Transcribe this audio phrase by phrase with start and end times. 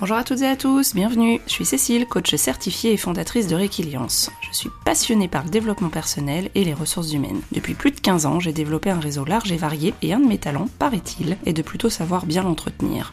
[0.00, 1.40] Bonjour à toutes et à tous, bienvenue.
[1.48, 4.30] Je suis Cécile, coach certifiée et fondatrice de Réquiliance.
[4.48, 7.40] Je suis passionnée par le développement personnel et les ressources humaines.
[7.50, 10.28] Depuis plus de 15 ans, j'ai développé un réseau large et varié et un de
[10.28, 13.12] mes talents, paraît-il, est de plutôt savoir bien l'entretenir.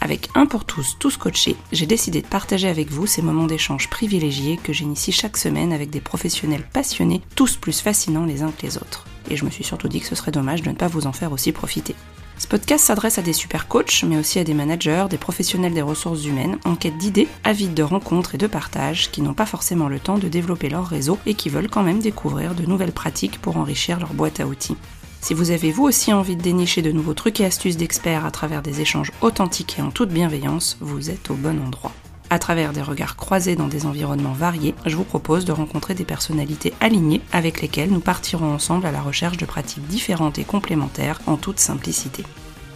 [0.00, 3.90] Avec un pour tous, tous coachés, j'ai décidé de partager avec vous ces moments d'échange
[3.90, 8.64] privilégiés que j'initie chaque semaine avec des professionnels passionnés, tous plus fascinants les uns que
[8.64, 9.04] les autres.
[9.28, 11.12] Et je me suis surtout dit que ce serait dommage de ne pas vous en
[11.12, 11.96] faire aussi profiter.
[12.40, 15.82] Ce podcast s'adresse à des super coachs, mais aussi à des managers, des professionnels des
[15.82, 19.88] ressources humaines, en quête d'idées, avides de rencontres et de partages, qui n'ont pas forcément
[19.88, 23.42] le temps de développer leur réseau et qui veulent quand même découvrir de nouvelles pratiques
[23.42, 24.78] pour enrichir leur boîte à outils.
[25.20, 28.30] Si vous avez vous aussi envie de dénicher de nouveaux trucs et astuces d'experts à
[28.30, 31.92] travers des échanges authentiques et en toute bienveillance, vous êtes au bon endroit.
[32.32, 36.04] À travers des regards croisés dans des environnements variés, je vous propose de rencontrer des
[36.04, 41.20] personnalités alignées avec lesquelles nous partirons ensemble à la recherche de pratiques différentes et complémentaires
[41.26, 42.24] en toute simplicité.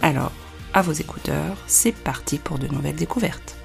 [0.01, 0.33] Alors,
[0.73, 3.55] à vos écouteurs, c'est parti pour de nouvelles découvertes.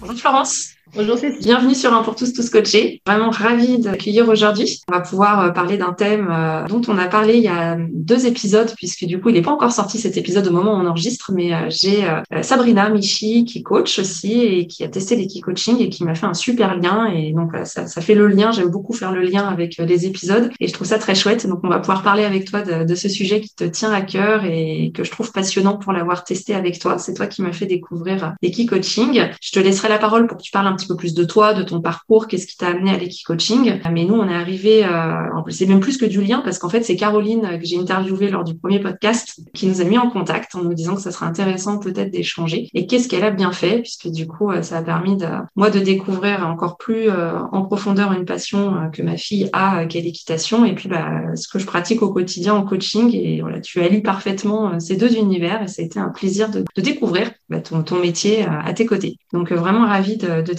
[0.00, 1.40] Bonjour Florence Bonjour Cécile.
[1.40, 3.02] Bienvenue sur Un pour tous, tous coachés.
[3.04, 4.80] Vraiment ravie d'accueillir aujourd'hui.
[4.88, 7.76] On va pouvoir euh, parler d'un thème euh, dont on a parlé il y a
[7.90, 10.76] deux épisodes, puisque du coup, il n'est pas encore sorti cet épisode au moment où
[10.76, 12.06] on enregistre, mais euh, j'ai
[12.42, 16.26] Sabrina Michi qui coach aussi et qui a testé les coaching et qui m'a fait
[16.26, 17.06] un super lien.
[17.06, 18.52] Et donc, ça, ça fait le lien.
[18.52, 21.44] J'aime beaucoup faire le lien avec les épisodes et je trouve ça très chouette.
[21.48, 24.44] Donc, on va pouvoir parler avec toi de, ce sujet qui te tient à cœur
[24.44, 26.98] et que je trouve passionnant pour l'avoir testé avec toi.
[26.98, 29.28] C'est toi qui m'as fait découvrir les coaching.
[29.40, 31.54] Je te laisserai la parole pour que tu parles un petit peu plus de toi,
[31.54, 33.80] de ton parcours, qu'est-ce qui t'a amené à l'équipe coaching.
[33.90, 35.16] Mais nous, on est arrivé, euh,
[35.48, 38.44] c'est même plus que du lien parce qu'en fait, c'est Caroline que j'ai interviewée lors
[38.44, 41.26] du premier podcast qui nous a mis en contact en nous disant que ça serait
[41.26, 42.68] intéressant peut-être d'échanger.
[42.74, 45.70] Et qu'est-ce qu'elle a bien fait puisque du coup, euh, ça a permis de moi
[45.70, 50.64] de découvrir encore plus euh, en profondeur une passion que ma fille a, qu'est l'équitation,
[50.64, 53.14] et puis bah, ce que je pratique au quotidien en coaching.
[53.14, 56.64] Et voilà, tu allies parfaitement ces deux univers et ça a été un plaisir de,
[56.76, 59.16] découvrir bah, ton, métier à tes côtés.
[59.32, 60.52] Donc vraiment ravie de, de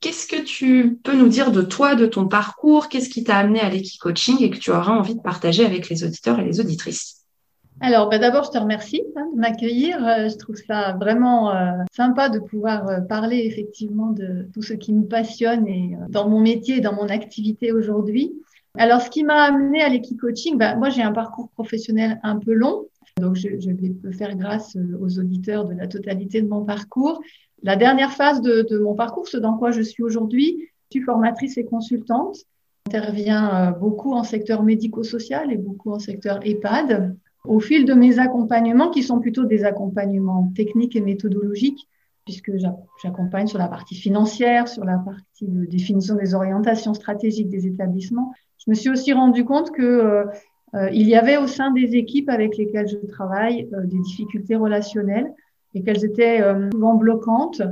[0.00, 2.88] Qu'est-ce que tu peux nous dire de toi, de ton parcours?
[2.88, 6.04] Qu'est-ce qui t'a amené à l'équicoaching et que tu auras envie de partager avec les
[6.04, 7.18] auditeurs et les auditrices?
[7.80, 10.04] Alors, bah, d'abord, je te remercie hein, de m'accueillir.
[10.04, 14.74] Euh, je trouve ça vraiment euh, sympa de pouvoir euh, parler effectivement de tout ce
[14.74, 18.32] qui me passionne et dans mon métier dans mon activité aujourd'hui.
[18.76, 22.52] Alors, ce qui m'a amené à l'équicoaching, bah, moi, j'ai un parcours professionnel un peu
[22.52, 22.86] long.
[23.20, 27.20] Donc, je, je vais faire grâce aux auditeurs de la totalité de mon parcours.
[27.62, 31.58] La dernière phase de, mon parcours, ce dans quoi je suis aujourd'hui, je suis formatrice
[31.58, 32.36] et consultante.
[32.86, 37.16] J'interviens euh, beaucoup en secteur médico-social et beaucoup en secteur EHPAD.
[37.44, 41.88] Au fil de mes accompagnements, qui sont plutôt des accompagnements techniques et méthodologiques,
[42.24, 42.52] puisque
[43.02, 48.32] j'accompagne sur la partie financière, sur la partie de définition des orientations stratégiques des établissements,
[48.64, 50.24] je me suis aussi rendu compte que euh,
[50.74, 55.32] euh, il y avait au sein des équipes avec lesquelles je travaille des difficultés relationnelles
[55.74, 57.62] et qu'elles étaient euh, souvent bloquantes,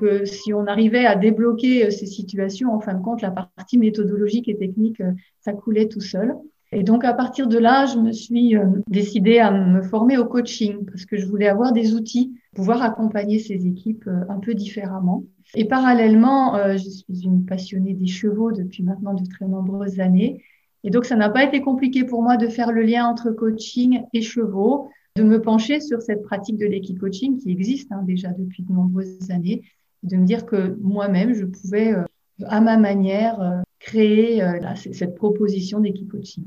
[0.00, 3.78] que si on arrivait à débloquer euh, ces situations, en fin de compte, la partie
[3.78, 6.34] méthodologique et technique, euh, ça coulait tout seul.
[6.72, 8.56] Et donc, à partir de là, je me suis
[8.88, 12.82] décidée à me former au coaching parce que je voulais avoir des outils pour pouvoir
[12.82, 15.22] accompagner ces équipes un peu différemment.
[15.54, 20.42] Et parallèlement, je suis une passionnée des chevaux depuis maintenant de très nombreuses années.
[20.82, 24.02] Et donc, ça n'a pas été compliqué pour moi de faire le lien entre coaching
[24.12, 28.64] et chevaux de me pencher sur cette pratique de l'équipe-coaching qui existe hein, déjà depuis
[28.64, 29.62] de nombreuses années,
[30.02, 32.02] de me dire que moi-même, je pouvais, euh,
[32.46, 36.44] à ma manière, euh, créer euh, cette proposition d'équipe-coaching.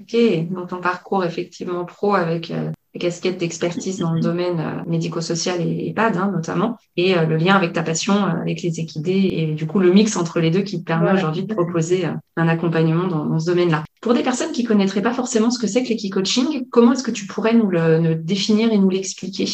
[0.00, 0.16] Ok,
[0.50, 2.52] donc ton parcours effectivement pro avec
[2.98, 7.56] casquette d'expertise dans le domaine euh, médico-social et EHPAD hein, notamment, et euh, le lien
[7.56, 10.62] avec ta passion euh, avec les équidés et du coup le mix entre les deux
[10.62, 13.84] qui te permet aujourd'hui de proposer un accompagnement dans, ce domaine-là.
[14.00, 17.10] Pour des personnes qui connaîtraient pas forcément ce que c'est que l'équicoaching, comment est-ce que
[17.10, 19.48] tu pourrais nous le définir et nous l'expliquer?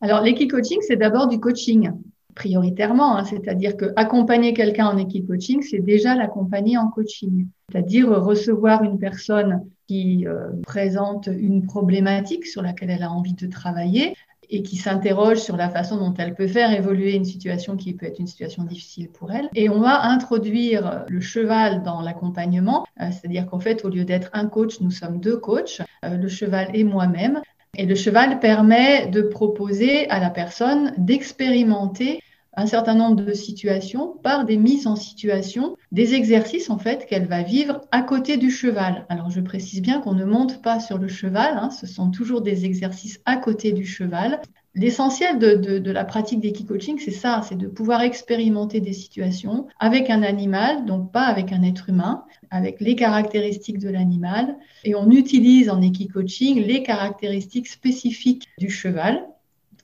[0.00, 1.90] Alors l'équicoaching, c'est d'abord du coaching
[2.34, 8.08] prioritairement, hein, c'est-à-dire que accompagner quelqu'un en équipe coaching, c'est déjà l'accompagner en coaching, c'est-à-dire
[8.08, 14.14] recevoir une personne qui euh, présente une problématique sur laquelle elle a envie de travailler
[14.50, 18.06] et qui s'interroge sur la façon dont elle peut faire évoluer une situation qui peut
[18.06, 19.48] être une situation difficile pour elle.
[19.54, 24.30] Et on va introduire le cheval dans l'accompagnement, euh, c'est-à-dire qu'en fait, au lieu d'être
[24.32, 27.40] un coach, nous sommes deux coachs, euh, le cheval et moi-même.
[27.76, 32.20] Et le cheval permet de proposer à la personne d'expérimenter
[32.56, 37.26] un certain nombre de situations par des mises en situation, des exercices en fait qu'elle
[37.26, 39.06] va vivre à côté du cheval.
[39.08, 42.42] Alors je précise bien qu'on ne monte pas sur le cheval, hein, ce sont toujours
[42.42, 44.40] des exercices à côté du cheval.
[44.76, 50.22] L'essentiel de, la pratique d'équicoaching, c'est ça, c'est de pouvoir expérimenter des situations avec un
[50.24, 54.56] animal, donc pas avec un être humain, avec les caractéristiques de l'animal.
[54.82, 59.24] Et on utilise en équicoaching les caractéristiques spécifiques du cheval.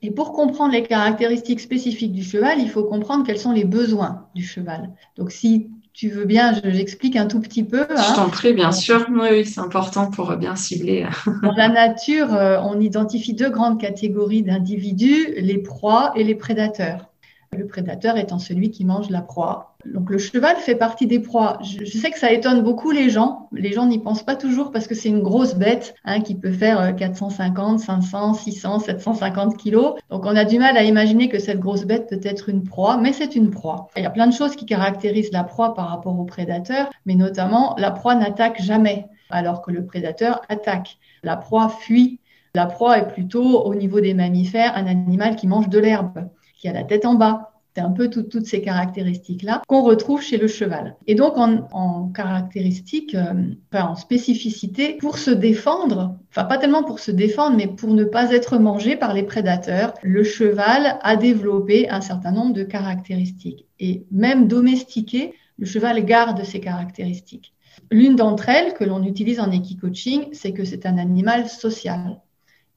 [0.03, 4.27] Et pour comprendre les caractéristiques spécifiques du cheval, il faut comprendre quels sont les besoins
[4.35, 4.91] du cheval.
[5.17, 7.87] Donc si tu veux bien, j'explique un tout petit peu.
[7.91, 9.07] Je t'en prie, bien sûr.
[9.11, 11.07] Oui, c'est important pour bien cibler.
[11.43, 17.11] Dans la nature, euh, on identifie deux grandes catégories d'individus, les proies et les prédateurs.
[17.57, 19.70] Le prédateur étant celui qui mange la proie.
[19.87, 21.59] Donc le cheval fait partie des proies.
[21.63, 23.49] Je, sais que ça étonne beaucoup les gens.
[23.53, 26.53] Les gens n'y pensent pas toujours parce que c'est une grosse bête hein, qui peut
[26.53, 29.95] faire 450, 500, 600, 750 kilos.
[30.11, 32.97] Donc on a du mal à imaginer que cette grosse bête peut être une proie,
[32.99, 33.89] mais c'est une proie.
[33.97, 37.15] Il y a plein de choses qui caractérisent la proie par rapport au prédateur, mais
[37.15, 40.99] notamment la proie n'attaque jamais, alors que le prédateur attaque.
[41.23, 42.21] La proie fuit.
[42.55, 46.29] La proie est plutôt au niveau des mammifères un animal qui mange de l'herbe
[46.61, 47.50] qui a la tête en bas.
[47.75, 50.97] C'est un peu toutes ces caractéristiques-là qu'on retrouve chez le cheval.
[51.07, 56.99] Et donc, en, caractéristiques, euh, enfin, en spécificité, pour se défendre, enfin, pas tellement pour
[56.99, 61.89] se défendre, mais pour ne pas être mangé par les prédateurs, le cheval a développé
[61.89, 63.67] un certain nombre de caractéristiques.
[63.79, 67.55] Et même domestiqué, le cheval garde ces caractéristiques.
[67.91, 72.21] L'une d'entre elles que l'on utilise en équicoaching, c'est que c'est un animal social.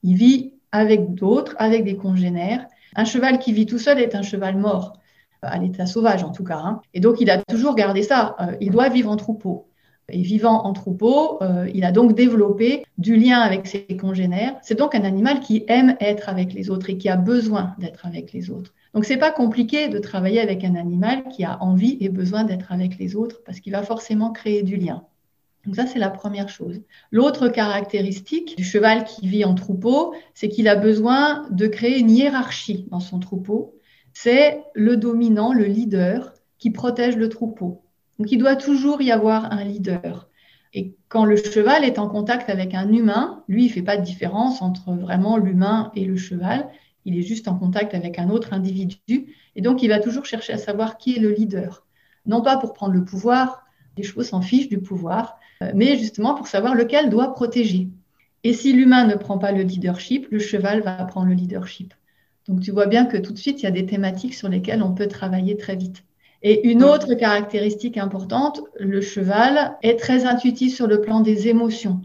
[0.03, 4.21] Il vit avec d'autres, avec des congénères, un cheval qui vit tout seul est un
[4.21, 4.93] cheval mort,
[5.41, 6.57] à l'état sauvage en tout cas.
[6.57, 6.81] Hein.
[6.93, 8.35] Et donc il a toujours gardé ça.
[8.39, 9.67] Euh, il doit vivre en troupeau.
[10.09, 14.55] Et vivant en troupeau, euh, il a donc développé du lien avec ses congénères.
[14.61, 18.05] C'est donc un animal qui aime être avec les autres et qui a besoin d'être
[18.05, 18.73] avec les autres.
[18.93, 22.71] Donc c'est pas compliqué de travailler avec un animal qui a envie et besoin d'être
[22.71, 25.03] avec les autres parce qu'il va forcément créer du lien.
[25.65, 26.81] Donc ça, c'est la première chose.
[27.11, 32.11] L'autre caractéristique du cheval qui vit en troupeau, c'est qu'il a besoin de créer une
[32.11, 33.79] hiérarchie dans son troupeau.
[34.13, 37.81] C'est le dominant, le leader qui protège le troupeau.
[38.19, 40.29] Donc il doit toujours y avoir un leader.
[40.73, 44.03] Et quand le cheval est en contact avec un humain, lui, il fait pas de
[44.03, 46.67] différence entre vraiment l'humain et le cheval.
[47.05, 49.35] Il est juste en contact avec un autre individu.
[49.55, 51.85] Et donc, il va toujours chercher à savoir qui est le leader.
[52.25, 53.63] Non pas pour prendre le pouvoir,
[53.97, 55.37] les chevaux s'en fichent du pouvoir,
[55.73, 57.89] mais justement pour savoir lequel doit protéger.
[58.43, 61.93] Et si l'humain ne prend pas le leadership, le cheval va prendre le leadership.
[62.47, 64.83] Donc tu vois bien que tout de suite, il y a des thématiques sur lesquelles
[64.83, 66.03] on peut travailler très vite.
[66.41, 72.01] Et une autre caractéristique importante, le cheval est très intuitif sur le plan des émotions,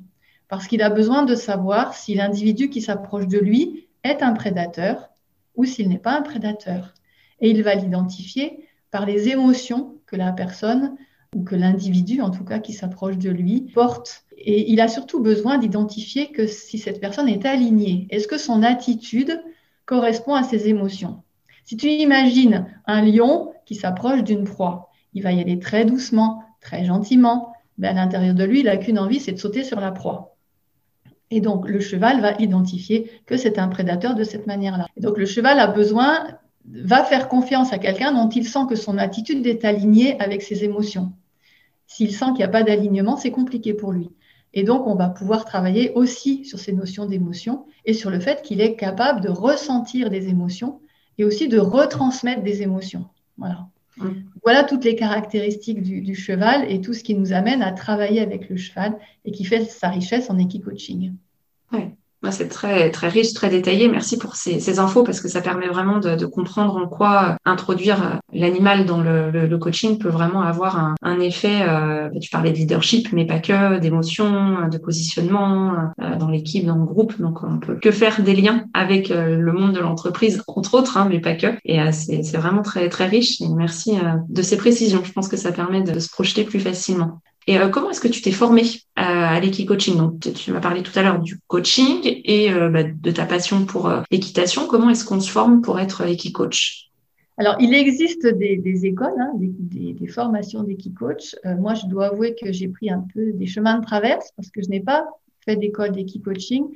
[0.46, 5.11] parce qu'il a besoin de savoir si l'individu qui s'approche de lui est un prédateur
[5.56, 6.94] ou s'il n'est pas un prédateur.
[7.40, 10.96] Et il va l'identifier par les émotions que la personne
[11.34, 14.25] ou que l'individu, en tout cas, qui s'approche de lui, porte.
[14.36, 18.62] Et il a surtout besoin d'identifier que si cette personne est alignée, est-ce que son
[18.62, 19.42] attitude
[19.84, 21.22] correspond à ses émotions?
[21.64, 26.42] Si tu imagines un lion qui s'approche d'une proie, il va y aller très doucement,
[26.60, 27.52] très gentiment.
[27.76, 30.36] mais à l'intérieur de lui, il n'a qu'une envie, c'est de sauter sur la proie.
[31.30, 34.86] Et donc, le cheval va identifier que c'est un prédateur de cette manière-là.
[34.96, 36.26] Donc, le cheval a besoin
[36.70, 40.65] va faire confiance à quelqu'un dont il sent que son attitude est alignée avec ses
[40.65, 41.12] émotions.
[41.87, 44.11] S'il sent qu'il n'y a pas d'alignement, c'est compliqué pour lui.
[44.55, 48.43] Et donc, on va pouvoir travailler aussi sur ces notions d'émotion et sur le fait
[48.43, 50.81] qu'il est capable de ressentir des émotions
[51.19, 53.06] et aussi de retransmettre des émotions.
[53.37, 53.69] Voilà.
[53.99, 54.09] Mmh.
[54.43, 58.49] Voilà toutes les caractéristiques du, cheval et tout ce qui nous amène à travailler avec
[58.49, 61.14] le cheval et qui fait sa richesse en équicoaching.
[61.73, 61.94] Ouais.
[62.31, 63.88] C'est très très riche, très détaillé.
[63.88, 67.37] Merci pour ces, ces infos parce que ça permet vraiment de, de comprendre en quoi
[67.45, 71.62] introduire euh, l'animal dans le, le, le, coaching peut vraiment avoir un, un effet.
[71.62, 76.76] Euh, tu parlais de leadership, mais pas que, d'émotion, de positionnement euh, dans l'équipe, dans
[76.76, 77.19] le groupe.
[77.21, 80.97] Donc on peut que faire des liens avec euh, le monde de l'entreprise, entre autres,
[80.97, 81.49] hein, mais pas que.
[81.64, 83.40] Et euh, c'est vraiment très très riche.
[83.40, 83.97] Et merci
[84.28, 85.02] de ces précisions.
[85.04, 87.21] Je pense que ça permet de se projeter plus facilement.
[87.49, 90.83] Et euh, comment est-ce que tu t'es formé euh, à l'équicoaching Donc, tu m'as parlé
[90.83, 94.67] tout à l'heure du coaching et euh, bah, de ta passion pour l'équitation.
[94.69, 96.85] Comment est-ce qu'on se forme pour être équicoach
[97.40, 101.37] alors, il existe des, écoles, hein, des, formations d'équicoach.
[101.45, 104.61] moi, je dois avouer que j'ai pris un peu des chemins de traverse parce que
[104.61, 105.07] je n'ai pas
[105.45, 106.67] fait d'école d'équicoaching.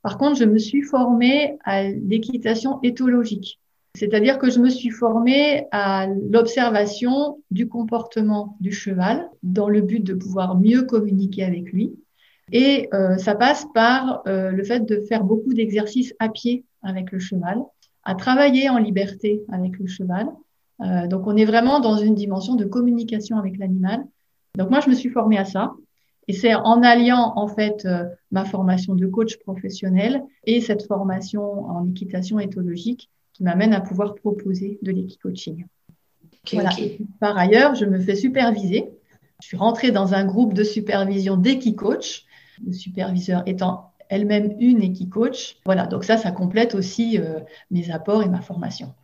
[0.00, 3.58] Par contre, je me suis formée à l'équitation éthologique.
[3.94, 10.00] C'est-à-dire que je me suis formée à l'observation du comportement du cheval dans le but
[10.00, 11.94] de pouvoir mieux communiquer avec lui.
[12.52, 17.12] Et euh, ça passe par euh, le fait de faire beaucoup d'exercices à pied avec
[17.12, 17.62] le cheval,
[18.04, 20.26] à travailler en liberté avec le cheval,
[21.08, 24.04] donc on est vraiment dans une dimension de communication avec l'animal.
[24.56, 25.72] Donc moi, je me suis formée à ça.
[26.28, 27.86] Et c'est en alliant en fait
[28.30, 33.10] ma formation de coach professionnel et cette formation en équitation éthologique
[33.42, 35.66] qui m'amène à pouvoir proposer de l'équicoaching.
[36.52, 36.70] voilà.
[37.18, 38.88] Par ailleurs, je me fais superviser.
[39.42, 42.24] Je suis rentrée dans un groupe de supervision d'équicoach,
[42.64, 45.56] le superviseur étant elle-même une équicoach.
[45.64, 47.40] Voilà, donc ça, ça complète aussi euh,
[47.72, 48.94] mes apports et ma formation.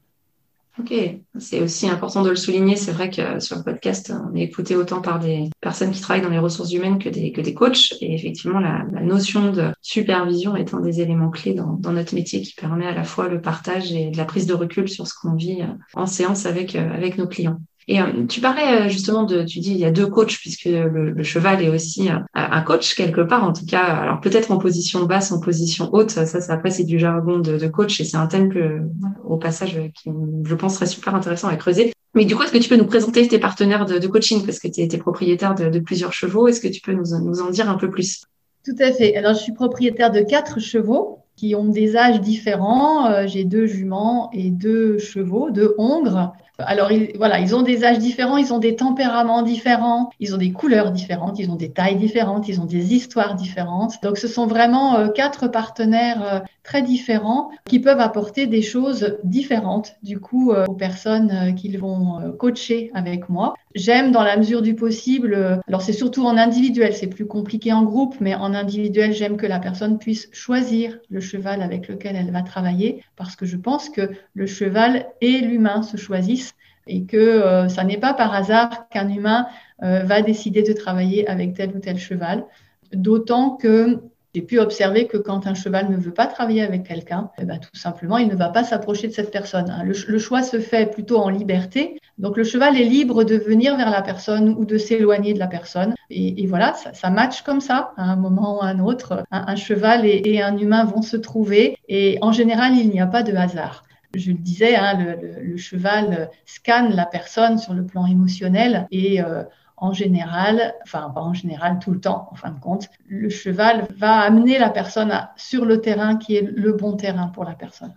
[0.78, 0.94] Ok,
[1.38, 2.76] c'est aussi important de le souligner.
[2.76, 6.23] C'est vrai que sur le podcast, on est écouté autant par des personnes qui travaillent
[6.23, 7.94] dans les ressources humaines que des, que des coachs.
[8.00, 12.54] Et effectivement, la, notion de supervision est un des éléments clés dans, notre métier qui
[12.54, 15.35] permet à la fois le partage et de la prise de recul sur ce qu'on
[15.35, 17.58] vit en séance avec, euh, avec nos clients.
[17.90, 20.66] Et euh, tu parlais euh, justement de, tu dis il y a deux coachs puisque
[20.66, 25.07] le, cheval est aussi un, coach quelque part, en tout cas, alors peut-être en position
[25.07, 28.26] basse, en position haute, ça, ça après c'est du jargon de, coach et c'est un
[28.26, 28.83] thème que,
[29.25, 30.11] au passage, qui
[30.45, 31.92] je pense serait super intéressant à creuser.
[32.14, 34.45] Mais du coup, est-ce que tu peux nous présenter tes partenaires de, coaching?
[34.45, 37.40] Parce que tu es, propriétaire de, de, plusieurs chevaux Est-ce que tu peux nous, nous
[37.40, 38.23] en dire un peu plus?
[38.64, 39.16] Tout à fait.
[39.16, 43.07] Alors, je suis propriétaire de quatre chevaux qui ont des âges différents.
[43.07, 46.33] Euh, j'ai deux juments et deux chevaux, deux hongres.
[46.58, 50.50] Alors voilà, ils ont des âges différents, ils ont des tempéraments différents, ils ont des
[50.50, 54.02] couleurs différentes, ils ont des tailles différentes, ils ont des histoires différentes.
[54.02, 59.18] Donc ce sont vraiment euh, quatre partenaires euh, très différents qui peuvent apporter des choses
[59.22, 63.54] différentes du coup aux personnes qu'ils vont coacher avec moi.
[63.75, 67.82] J'aime dans la mesure du possible, alors c'est surtout en individuel, c'est plus compliqué en
[67.82, 72.30] groupe, mais en individuel, j'aime que la personne puisse choisir le cheval avec lequel elle
[72.30, 76.54] va travailler, parce que je pense que le cheval et l'humain se choisissent
[76.88, 79.46] et que euh, ça n'est pas par hasard qu'un humain
[79.82, 82.44] euh, va décider de travailler avec tel ou tel cheval.
[82.92, 84.00] D'autant que
[84.38, 87.59] j'ai pu observer que quand un cheval ne veut pas travailler avec quelqu'un, eh ben,
[87.59, 89.68] tout simplement, il ne va pas s'approcher de cette personne.
[89.68, 89.83] Hein.
[89.83, 92.00] Le, choix se fait plutôt en liberté.
[92.18, 95.49] Donc le cheval est libre de venir vers la personne ou de s'éloigner de la
[95.49, 95.92] personne.
[96.11, 99.25] Et, voilà, ça, ça match comme ça, à un moment ou à un autre.
[99.33, 101.76] Un, cheval et, un humain vont se trouver.
[101.88, 103.83] Et en général, il n'y a pas de hasard
[104.14, 104.99] je le disais, hein,
[105.42, 109.42] le, cheval scanne la personne sur le plan émotionnel et euh,
[109.80, 113.88] en général, enfin pas en général, tout le temps en fin de compte, le cheval
[113.97, 117.94] va amener la personne sur le terrain qui est le bon terrain pour la personne.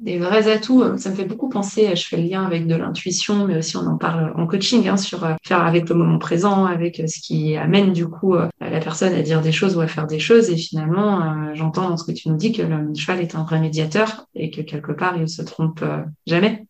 [0.00, 2.74] Des vrais atouts, euh, ça me fait beaucoup penser, je fais le lien avec de
[2.74, 6.18] l'intuition, mais aussi on en parle en coaching, hein, sur euh, faire avec le moment
[6.18, 9.80] présent, avec euh, ce qui amène du coup la personne à dire des choses ou
[9.80, 10.50] à faire des choses.
[10.50, 13.60] Et finalement, j'entends dans ce que tu nous dis que le cheval est un vrai
[13.60, 15.84] médiateur et que quelque part, il ne se trompe
[16.26, 16.66] jamais.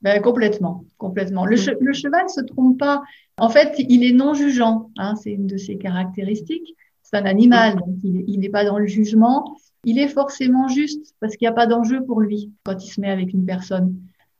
[0.00, 1.46] Ben, complètement, complètement.
[1.46, 3.02] Le, le cheval se trompe pas.
[3.38, 4.90] En fait, il est non jugeant.
[4.96, 6.74] Hein, c'est une de ses caractéristiques.
[7.02, 9.56] C'est un animal, donc il n'est pas dans le jugement.
[9.84, 13.00] Il est forcément juste parce qu'il n'y a pas d'enjeu pour lui quand il se
[13.00, 13.94] met avec une personne.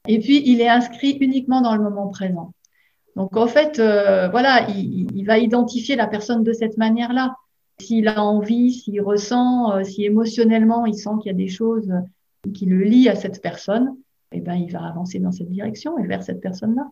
[0.07, 2.53] Et puis, il est inscrit uniquement dans le moment présent.
[3.17, 7.37] Donc, en fait, euh, voilà, il, il, va identifier la personne de cette manière-là.
[7.81, 11.93] S'il a envie, s'il ressent, euh, si émotionnellement il sent qu'il y a des choses
[12.55, 13.95] qui le lient à cette personne,
[14.33, 16.89] eh ben, il va avancer dans cette direction et vers cette personne-là.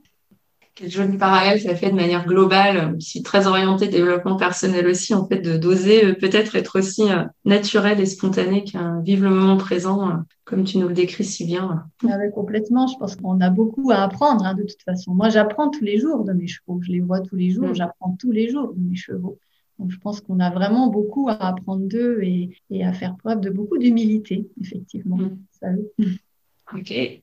[0.74, 5.26] Quel joli parallèle ça fait de manière globale, aussi très orienté développement personnel aussi, en
[5.26, 9.58] fait, de d'oser euh, peut-être être aussi euh, naturel et spontané qu'un vivre le moment
[9.58, 10.14] présent, euh,
[10.44, 11.84] comme tu nous le décris si bien.
[12.08, 12.86] Ah complètement.
[12.86, 15.12] Je pense qu'on a beaucoup à apprendre, hein, de toute façon.
[15.12, 16.80] Moi, j'apprends tous les jours de mes chevaux.
[16.80, 17.68] Je les vois tous les jours.
[17.68, 17.74] Mm.
[17.74, 19.38] J'apprends tous les jours de mes chevaux.
[19.78, 23.40] Donc, je pense qu'on a vraiment beaucoup à apprendre d'eux et, et, à faire preuve
[23.40, 25.18] de beaucoup d'humilité, effectivement.
[25.18, 26.04] Mm.
[26.74, 27.22] Ok.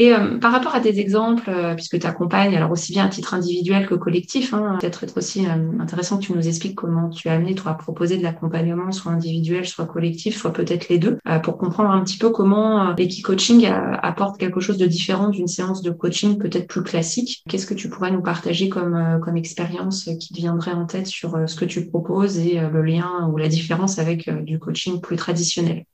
[0.00, 3.08] Et euh, par rapport à tes exemples, euh, puisque tu accompagnes, alors aussi bien à
[3.10, 7.10] titre individuel que collectif, hein, peut-être être aussi euh, intéressant que tu nous expliques comment
[7.10, 10.98] tu as amené, toi, à proposer de l'accompagnement, soit individuel, soit collectif, soit peut-être les
[10.98, 15.82] deux, pour comprendre un petit peu comment l'équi-coaching apporte quelque chose de différent d'une séance
[15.82, 17.42] de coaching peut-être plus classique.
[17.46, 18.96] Qu'est-ce que tu pourrais nous partager comme,
[19.36, 23.36] expérience qui te viendrait en tête sur ce que tu proposes et le lien ou
[23.36, 25.84] la différence avec du coaching plus traditionnel?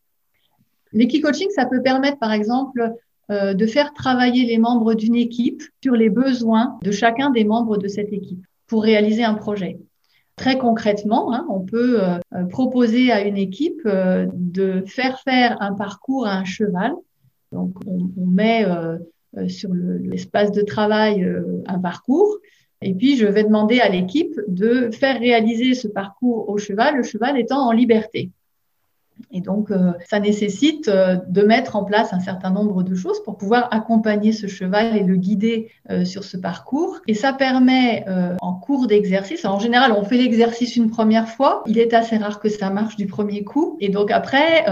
[0.93, 2.95] L'équi-coaching, ça peut permettre, par exemple,
[3.29, 7.77] euh, de faire travailler les membres d'une équipe sur les besoins de chacun des membres
[7.77, 9.81] de cette équipe pour réaliser un projet.
[10.37, 12.19] Très concrètement, hein, on peut euh,
[12.51, 16.93] proposer à une équipe euh, de faire faire un parcours à un cheval.
[17.51, 18.65] Donc, on, on met
[19.49, 21.27] sur l'espace de travail
[21.67, 22.39] un parcours.
[22.83, 27.03] Et puis, je vais demander à l'équipe de faire réaliser ce parcours au cheval, le
[27.03, 28.31] cheval étant en liberté.
[29.31, 33.23] Et donc, euh, ça nécessite euh, de mettre en place un certain nombre de choses
[33.25, 37.01] pour pouvoir accompagner ce cheval et le guider euh, sur ce parcours.
[37.07, 38.05] Et ça permet,
[38.41, 41.63] en cours d'exercice, en général, on fait l'exercice une première fois.
[41.67, 43.77] Il est assez rare que ça marche du premier coup.
[43.81, 44.65] Et donc après,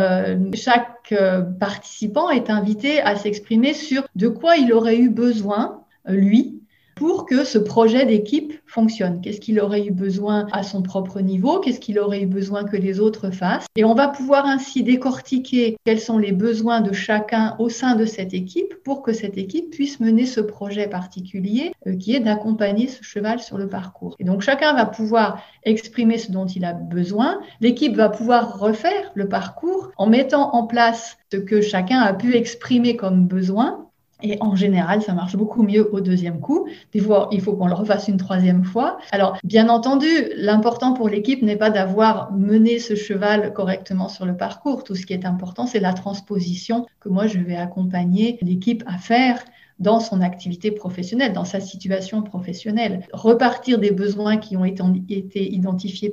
[0.54, 1.14] chaque
[1.58, 6.60] participant est invité à s'exprimer sur de quoi il aurait eu besoin lui,
[7.04, 9.20] pour que ce projet d'équipe fonctionne.
[9.20, 11.61] Qu'est-ce qu'il aurait eu besoin à son propre niveau?
[11.61, 13.66] Qu'est-ce qu'il aurait eu besoin que les autres fassent?
[13.76, 18.06] Et on va pouvoir ainsi décortiquer quels sont les besoins de chacun au sein de
[18.06, 22.88] cette équipe pour que cette équipe puisse mener ce projet particulier euh, qui est d'accompagner
[22.88, 24.16] ce cheval sur le parcours.
[24.18, 27.38] Et donc chacun va pouvoir exprimer ce dont il a besoin.
[27.61, 32.34] L'équipe va pouvoir refaire le parcours en mettant en place ce que chacun a pu
[32.34, 33.84] exprimer comme besoin
[34.23, 36.66] et en général, ça marche beaucoup mieux au deuxième coup.
[36.92, 38.99] Des fois, il faut qu'on le refasse une troisième fois.
[39.12, 40.06] Alors, bien entendu,
[40.37, 44.85] l'important pour l'équipe n'est pas d'avoir mené ce cheval correctement sur le parcours.
[44.85, 48.99] Tout ce qui est important, c'est la transposition que moi, je vais accompagner l'équipe à
[48.99, 49.44] faire
[49.78, 53.07] dans son activité professionnelle, dans sa situation professionnelle.
[53.12, 56.12] Repartir des besoins qui ont été, identifiés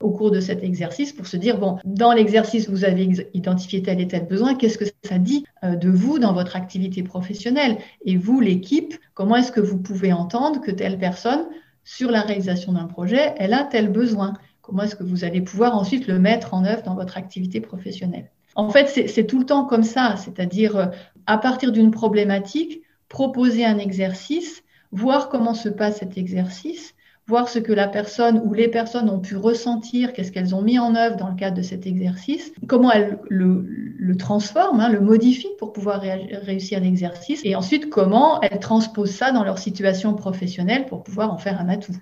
[0.00, 4.00] au cours de cet exercice pour se dire, bon, dans l'exercice, vous avez identifié tel
[4.00, 7.78] et tel besoin, qu'est-ce que ça dit euh, de vous dans votre activité professionnelle?
[8.04, 11.46] Et vous, l'équipe, comment est-ce que vous pouvez entendre que telle personne,
[11.84, 14.34] sur la réalisation d'un projet, elle a tel besoin?
[14.62, 18.30] Comment est-ce que vous allez pouvoir ensuite le mettre en œuvre dans votre activité professionnelle?
[18.54, 20.86] En fait, c'est tout le temps comme ça, c'est-à-dire euh,
[21.26, 24.62] à partir d'une problématique, proposer un exercice,
[24.92, 26.94] voir comment se passe cet exercice,
[27.26, 30.78] voir ce que la personne ou les personnes ont pu ressentir, qu'est-ce qu'elles ont mis
[30.78, 35.54] en œuvre dans le cadre de cet exercice, comment elles le, transforment, hein, le modifient
[35.58, 41.02] pour pouvoir réussir l'exercice, et ensuite comment elles transposent ça dans leur situation professionnelle pour
[41.02, 41.96] pouvoir en faire un atout.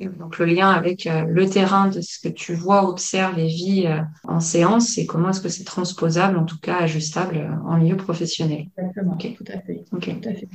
[0.00, 3.86] Donc le lien avec euh, le terrain de ce que tu vois, observes et vis
[3.86, 7.78] euh, en séance, et comment est-ce que c'est transposable, en tout cas ajustable euh, en
[7.78, 8.66] milieu professionnel.
[8.76, 9.84] Exactement, tout à fait.
[9.90, 10.48] Tout à fait.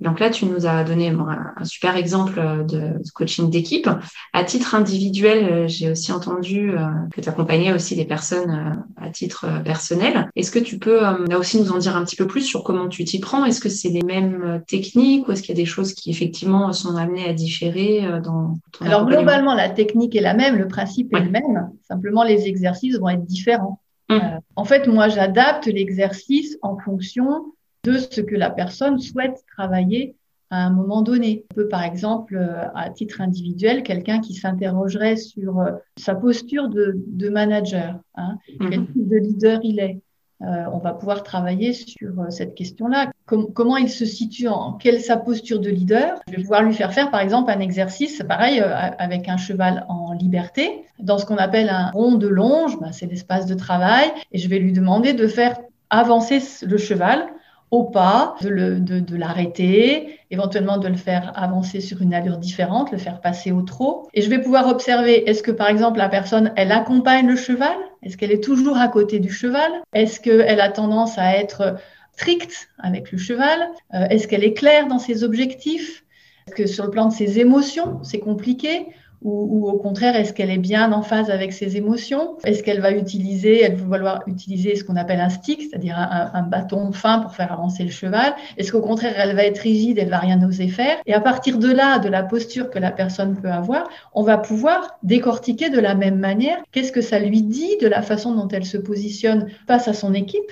[0.00, 3.88] Donc là, tu nous as donné un, super exemple euh, de, coaching d'équipe.
[4.32, 6.78] À titre individuel, euh, j'ai aussi entendu euh,
[7.12, 10.30] que tu accompagnais aussi des personnes à titre personnel.
[10.36, 12.88] Est-ce que tu peux là aussi nous en dire un petit peu plus sur comment
[12.88, 13.44] tu t'y prends?
[13.44, 16.72] Est-ce que c'est les mêmes techniques ou est-ce qu'il y a des choses qui effectivement
[16.72, 21.14] sont amenées à différer dans ton Alors globalement, la technique est la même, le principe
[21.14, 21.70] est le même.
[21.86, 23.80] Simplement, les exercices vont être différents.
[24.08, 24.20] Hum.
[24.56, 27.44] en fait, moi, j'adapte l'exercice en fonction
[27.84, 30.14] de ce que la personne souhaite travailler
[30.50, 31.44] à un moment donné.
[31.52, 36.68] On peut par exemple, euh, à titre individuel, quelqu'un qui s'interrogerait sur euh, sa posture
[36.68, 38.86] de, manager, hein, quel mhm.
[38.86, 40.00] type de leader il est.
[40.42, 43.12] Euh, on va pouvoir travailler sur cette question-là.
[43.26, 46.18] comment il se situe, en quelle est sa posture de leader?
[46.28, 50.14] Je vais pouvoir lui faire faire, par exemple, un exercice, pareil, avec un cheval en
[50.14, 54.38] liberté, dans ce qu'on appelle un rond de longe, ben, c'est l'espace de travail, et
[54.38, 55.58] je vais lui demander de faire
[55.90, 57.28] avancer le cheval
[57.70, 63.20] au pas, de, l'arrêter, éventuellement de le faire avancer sur une allure différente, le faire
[63.20, 64.08] passer au trot.
[64.12, 67.76] Et je vais pouvoir observer, est-ce que par exemple la personne, elle accompagne le cheval?
[68.02, 69.70] Est-ce qu'elle est toujours à côté du cheval?
[69.92, 71.76] Est-ce qu'elle a tendance à être
[72.12, 73.60] stricte avec le cheval?
[73.94, 76.04] Euh, Est-ce qu'elle est claire dans ses objectifs?
[76.46, 78.88] Est-ce que sur le plan de ses émotions, c'est compliqué?
[79.22, 82.38] Ou, au contraire, est-ce qu'elle est bien en phase avec ses émotions?
[82.44, 86.42] Est-ce qu'elle va utiliser, elle va vouloir utiliser ce qu'on appelle un stick, c'est-à-dire un,
[86.42, 88.34] bâton fin pour faire avancer le cheval?
[88.56, 90.96] Est-ce qu'au contraire, elle va être rigide, elle va rien oser faire?
[91.04, 94.38] Et à partir de là, de la posture que la personne peut avoir, on va
[94.38, 98.48] pouvoir décortiquer de la même manière qu'est-ce que ça lui dit de la façon dont
[98.48, 100.50] elle se positionne face à son équipe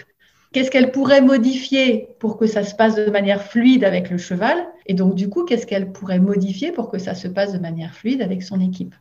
[0.58, 4.66] Qu'est-ce qu'elle pourrait modifier pour que ça se passe de manière fluide avec le cheval
[4.86, 7.94] Et donc, du coup, qu'est-ce qu'elle pourrait modifier pour que ça se passe de manière
[7.94, 8.92] fluide avec son équipe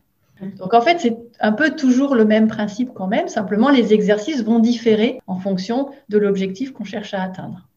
[0.59, 4.43] donc en fait, c'est un peu toujours le même principe quand même, simplement les exercices
[4.43, 7.67] vont différer en fonction de l'objectif qu'on cherche à atteindre.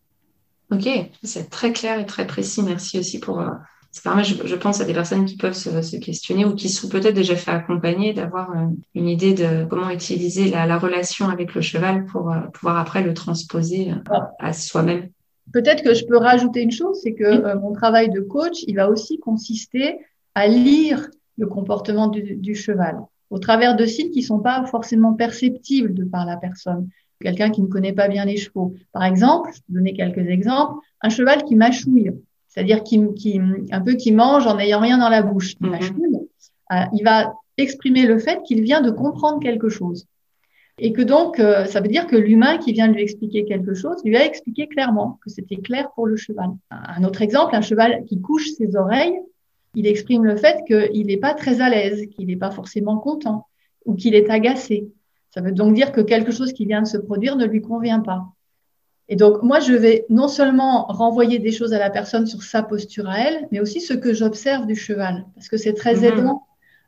[0.71, 0.87] Ok,
[1.23, 2.63] c'est très clair et très précis.
[2.63, 3.49] Merci aussi pour, euh,
[3.93, 7.15] ça permet, je, pense, à des personnes qui peuvent se, questionner ou qui sont peut-être
[7.15, 12.05] déjà fait accompagner, d'avoir euh, une idée de comment utiliser la, relation avec le cheval
[12.07, 15.09] pour euh, pouvoir après le transposer euh, à soi-même.
[15.53, 18.89] Peut-être que je peux rajouter une chose, c'est que mon travail de coach, il va
[18.89, 19.99] aussi consister
[20.37, 23.01] à lire le comportement du, du cheval
[23.31, 26.89] au travers de signes qui sont pas forcément perceptibles de par la personne.
[27.21, 28.75] Quelqu'un qui ne connaît pas bien les chevaux.
[28.93, 32.13] Par exemple, je vais donner quelques exemples, un cheval qui mâchouille
[32.51, 35.55] c'est-à-dire qui, qui, un peu qui mange en n'ayant rien dans la bouche.
[35.61, 35.73] Mhm.
[36.73, 40.07] Euh, il va exprimer le fait qu'il vient de comprendre quelque chose.
[40.79, 43.75] Et que donc, euh, ça veut dire que l'humain qui vient de lui expliquer quelque
[43.75, 46.51] chose lui a expliqué clairement que c'était clair pour le cheval.
[46.71, 49.15] Un autre exemple, un cheval qui couche ses oreilles,
[49.75, 53.47] il exprime le fait qu'il n'est pas très à l'aise, qu'il n'est pas forcément content
[53.85, 54.89] ou qu'il est agacé.
[55.33, 58.01] Ça veut donc dire que quelque chose qui vient de se produire ne lui convient
[58.01, 58.25] pas.
[59.11, 62.63] Et donc, moi, je vais non seulement renvoyer des choses à la personne sur sa
[62.63, 66.05] posture à elle, mais aussi ce que j'observe du cheval, parce que c'est très mhm.
[66.05, 66.47] aidant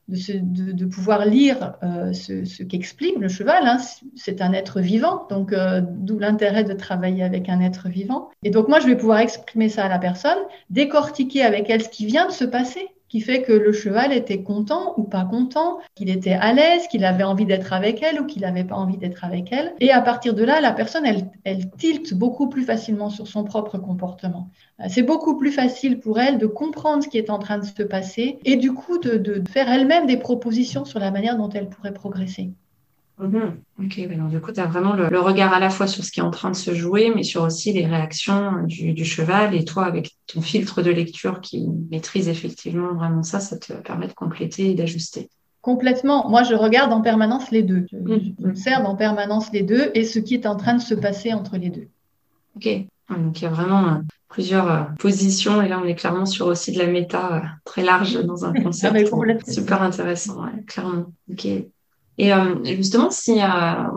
[0.08, 3.66] de, pouvoir lire euh, ce, qu'explique le cheval.
[3.66, 3.78] Hein.
[4.14, 8.30] C'est un être vivant, donc euh, d'où l'intérêt de travailler avec un être vivant.
[8.44, 10.38] Et donc moi, je vais pouvoir exprimer ça à la personne,
[10.70, 14.42] décortiquer avec elle ce qui vient de se passer qui fait que le cheval était
[14.42, 18.24] content ou pas content, qu'il était à l'aise, qu'il avait envie d'être avec elle ou
[18.24, 19.74] qu'il n'avait pas envie d'être avec elle.
[19.80, 23.44] Et à partir de là, la personne, elle, elle tilte beaucoup plus facilement sur son
[23.44, 24.48] propre comportement.
[24.80, 27.66] Euh, c'est beaucoup plus facile pour elle de comprendre ce qui est en train de
[27.66, 31.50] se passer et du coup de, de faire elle-même des propositions sur la manière dont
[31.50, 32.54] elle pourrait progresser.
[33.18, 33.56] Mhm.
[33.78, 36.20] Ok, donc du coup, tu as vraiment le, regard à la fois sur ce qui
[36.20, 39.54] est en train de se jouer, mais sur aussi les réactions du, cheval.
[39.54, 44.08] Et toi, avec ton filtre de lecture qui maîtrise effectivement vraiment ça, ça te permet
[44.08, 45.28] de compléter et d'ajuster.
[45.60, 46.28] Complètement.
[46.28, 47.86] Moi, je regarde en permanence les deux.
[47.92, 48.34] Je, mhm.
[48.44, 51.56] observe en permanence les deux et ce qui est en train de se passer entre
[51.56, 51.88] les deux.
[52.56, 52.68] Ok.
[53.08, 53.98] Donc, il y a vraiment euh,
[54.28, 57.82] plusieurs euh, positions et là, on est clairement sur aussi de la méta euh, très
[57.82, 59.14] large dans un concept.
[59.48, 61.12] Super intéressant, clairement.
[61.30, 61.46] Ok.
[62.18, 63.46] Et euh, justement, si euh,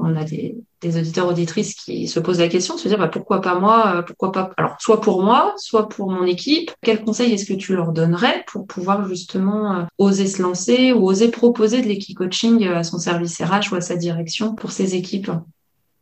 [0.02, 3.60] on a des, auditeurs auditrices qui se posent la question, se dire bah, pourquoi pas
[3.60, 7.46] moi, euh, pourquoi pas alors soit pour moi, soit pour mon équipe, quel conseil est-ce
[7.46, 12.68] que tu leur donnerais pour pouvoir justement oser se lancer ou oser proposer de l'équipe-coaching
[12.68, 15.32] à son service RH ou à sa direction pour ses équipes?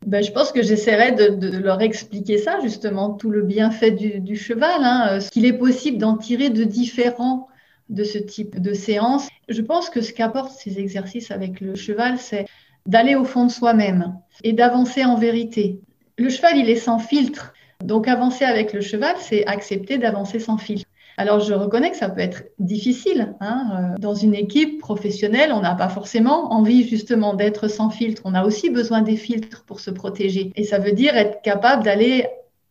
[0.06, 4.36] Ben, je pense que j'essaierai de, leur expliquer ça, justement, tout le bienfait du, du
[4.36, 7.48] cheval, hein, ce qu'il est possible d'en tirer de différents
[7.88, 9.28] de ce type de séance.
[9.48, 12.46] Je pense que ce qu'apportent ces exercices avec le cheval, c'est
[12.86, 15.80] d'aller au fond de soi-même et d'avancer en vérité.
[16.16, 17.52] Le cheval, il est sans filtre.
[17.82, 20.88] Donc avancer avec le cheval, c'est accepter d'avancer sans filtre.
[21.16, 23.34] Alors je reconnais que ça peut être difficile.
[23.40, 23.94] Hein.
[23.94, 28.22] Euh, dans une équipe professionnelle, on n'a pas forcément envie justement d'être sans filtre.
[28.24, 30.50] On a aussi besoin des filtres pour se protéger.
[30.56, 32.26] Et ça veut dire être capable d'aller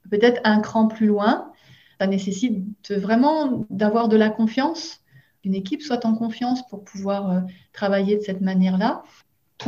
[0.10, 1.52] peut-être un cran plus loin.
[2.02, 5.03] Ça nécessite vraiment d'avoir de la confiance
[5.44, 7.40] une équipe soit en confiance pour pouvoir euh,
[7.74, 9.04] travailler de cette manière-là.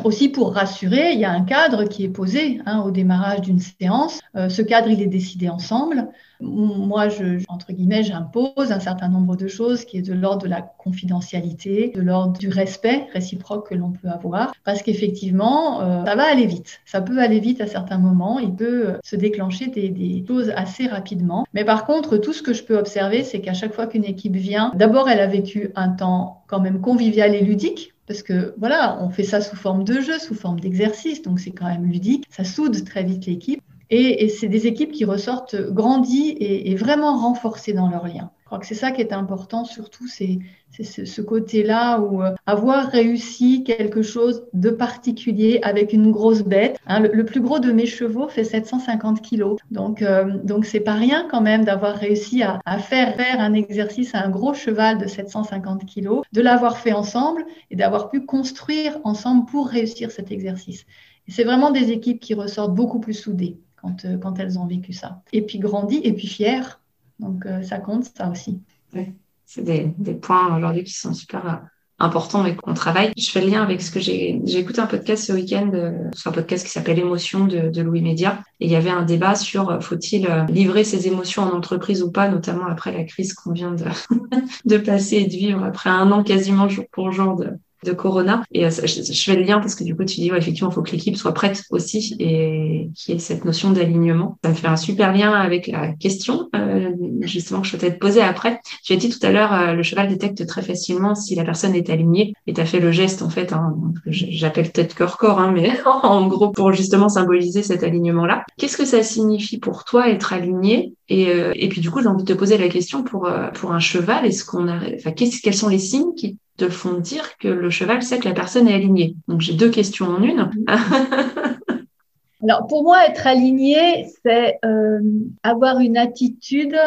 [0.04, 3.60] Aussi pour rassurer, il y a un cadre qui est posé hein, au démarrage d'une
[3.60, 4.20] séance.
[4.36, 6.10] Euh, ce cadre, il est décidé ensemble.
[6.42, 10.50] Moi, je, entre guillemets, j'impose un certain nombre de choses qui est de l'ordre de
[10.50, 16.16] la confidentialité, de l'ordre du respect réciproque que l'on peut avoir, parce qu'effectivement, euh, ça
[16.16, 16.82] va aller vite.
[16.86, 18.40] Ça peut aller vite à certains moments.
[18.40, 21.46] Il peut euh, se déclencher des, des choses assez rapidement.
[21.54, 24.36] Mais par contre, tout ce que je peux observer, c'est qu'à chaque fois qu'une équipe
[24.36, 29.00] vient, d'abord, elle a vécu un temps quand même convivial et ludique parce que voilà,
[29.02, 32.26] on fait ça sous forme de jeu, sous forme d'exercice, donc c'est quand même ludique.
[32.30, 33.62] Ça soude très vite l'équipe.
[33.90, 38.32] Et, c'est des équipes qui ressortent grandies et, et vraiment renforcées dans leurs liens.
[38.64, 40.40] C'est ça qui est important, surtout, c'est
[40.84, 46.78] ce, côté-là où euh, avoir réussi quelque chose de particulier avec une grosse bête.
[46.88, 50.94] Hein, le, plus gros de mes chevaux fait 750 kilos, donc euh, donc c'est pas
[50.94, 54.98] rien quand même d'avoir réussi à, à, faire faire un exercice à un gros cheval
[54.98, 60.32] de 750 kilos, de l'avoir fait ensemble et d'avoir pu construire ensemble pour réussir cet
[60.32, 60.86] exercice.
[61.28, 64.94] c'est vraiment des équipes qui ressortent beaucoup plus soudées quand, euh, quand elles ont vécu
[64.94, 65.22] ça.
[65.32, 66.80] Et puis grandies et puis fières
[67.20, 68.62] donc, euh, ça compte, ça aussi.
[68.94, 69.14] Oui,
[69.46, 71.56] c'est des, des, points aujourd'hui qui sont super euh,
[72.00, 73.14] importants et qu'on travaille.
[73.18, 76.10] Je fais le lien avec ce que j'ai, j'ai écouté un podcast ce week-end, euh,
[76.26, 78.44] un podcast qui s'appelle Émotion de, de, Louis Média.
[78.60, 82.28] Et il y avait un débat sur faut-il livrer ses émotions en entreprise ou pas,
[82.28, 83.86] notamment après la crise qu'on vient de,
[84.66, 87.52] de passer et de vivre après un an quasiment jour pour jour de,
[87.86, 88.44] de Corona.
[88.52, 90.74] Et euh, je, fais le lien parce que du coup, tu dis, ouais, effectivement, il
[90.74, 94.38] faut que l'équipe soit prête aussi et qu'il y ait cette notion d'alignement.
[94.44, 98.00] Ça me fait un super lien avec la question, euh, justement, que je vais te
[98.00, 98.60] poser après.
[98.84, 101.76] Tu as dit tout à l'heure, euh, le cheval détecte très facilement si la personne
[101.76, 103.76] est alignée et tu as fait le geste, en fait, hein,
[104.08, 108.44] j'appelle tête cœur corps, hein, mais en gros, pour justement symboliser cet alignement-là.
[108.58, 112.24] Qu'est-ce que ça signifie pour toi être aligné et, et puis du coup, j'ai envie
[112.24, 114.26] de te poser la question pour pour un cheval.
[114.26, 117.70] Est-ce qu'on a, enfin, qu'est-ce, quels sont les signes qui te font dire que le
[117.70, 119.16] cheval sait que la personne est alignée?
[119.28, 120.50] Donc j'ai deux questions en une.
[122.44, 125.00] Alors pour moi, être aligné, c'est euh,
[125.44, 126.78] avoir une attitude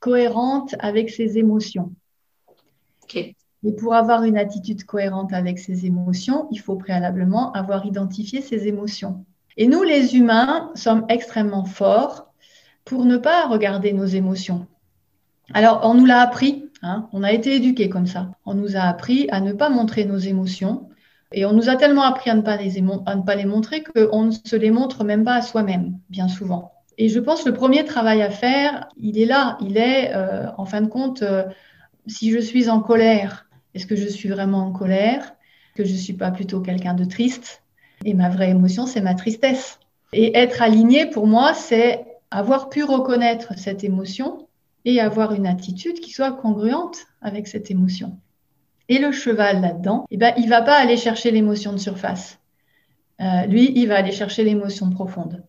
[0.00, 1.92] cohérente avec ses émotions.
[3.66, 8.66] Et pour avoir une attitude cohérente avec ses émotions, il faut préalablement avoir identifié ses
[8.68, 9.24] émotions.
[9.56, 12.30] Et nous, les humains, sommes extrêmement forts
[12.84, 14.66] pour ne pas regarder nos émotions.
[15.52, 18.30] Alors, on nous l'a appris, hein, on a été éduqués comme ça.
[18.46, 20.88] On nous a appris à ne pas montrer nos émotions
[21.32, 24.70] et on nous a tellement appris à ne pas les, montrer qu'on ne se les
[24.70, 26.72] montre même pas à soi-même, bien souvent.
[26.96, 30.46] Et je pense que le premier travail à faire, il est là, il est, euh,
[30.56, 31.44] en fin de compte, euh,
[32.06, 35.34] si je suis en colère, est-ce que je suis vraiment en colère
[35.74, 37.62] Que je ne suis pas plutôt quelqu'un de triste?
[38.04, 39.80] Et ma vraie émotion, c'est ma tristesse.
[40.12, 44.48] Et être aligné, pour moi, c'est avoir pu reconnaître cette émotion
[44.84, 48.18] et avoir une attitude qui soit congruente avec cette émotion.
[48.88, 52.40] Et le cheval là-dedans, eh ben, il va pas aller chercher l'émotion de surface.
[53.20, 55.44] Euh, lui, il va aller chercher l'émotion profonde.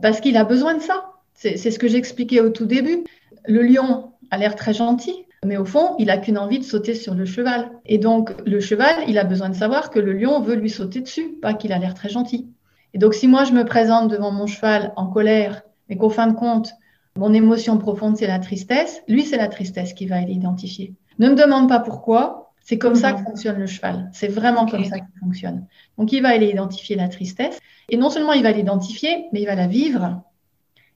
[0.00, 1.10] Parce qu'il a besoin de ça.
[1.34, 3.04] C'est ce que j'expliquais au tout début.
[3.46, 6.94] Le lion a l'air très gentil, mais au fond, il a qu'une envie de sauter
[6.94, 7.70] sur le cheval.
[7.84, 11.00] Et donc, le cheval, il a besoin de savoir que le lion veut lui sauter
[11.00, 12.48] dessus, pas qu'il a l'air très gentil.
[12.94, 16.28] Et donc, si moi, je me présente devant mon cheval en colère, mais qu'au fin
[16.28, 16.72] de compte,
[17.16, 20.94] mon émotion profonde, c'est la tristesse, lui, c'est la tristesse qui va l'identifier.
[21.18, 23.24] Ne me demande pas pourquoi, c'est comme ça que mhm.
[23.24, 24.08] fonctionne le cheval.
[24.12, 25.66] C'est vraiment comme ça qu'il fonctionne.
[25.98, 27.58] Donc, il va aller identifier la tristesse.
[27.88, 30.22] Et non seulement il va l'identifier, mais il va la vivre.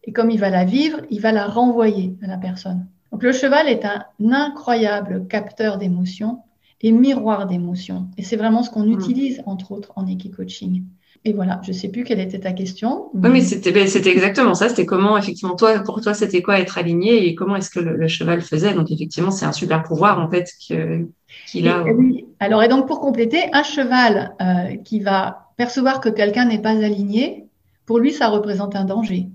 [0.05, 2.87] Et comme il va la vivre, il va la renvoyer à la personne.
[3.11, 6.43] Donc, le cheval est un incroyable capteur d'émotions
[6.81, 8.09] et miroir d'émotions.
[8.17, 8.93] Et c'est vraiment ce qu'on mhm.
[8.93, 10.85] utilise, entre autres, en équicoaching.
[11.27, 13.09] Et voilà, je ne sais plus quelle était ta question.
[13.15, 14.69] Oui, mais c'était, ben, c'était exactement ça.
[14.69, 18.09] C'était comment, effectivement, toi, pour toi, c'était quoi être aligné et comment est-ce que le,
[18.09, 18.75] cheval faisait?
[18.75, 21.83] Donc, effectivement, c'est un super pouvoir, en fait, qu'il a.
[21.85, 22.27] oui.
[22.41, 26.71] Alors, et donc, pour compléter, un cheval euh, qui va percevoir que quelqu'un n'est pas
[26.85, 27.47] aligné,
[27.87, 29.29] pour lui, ça représente un danger.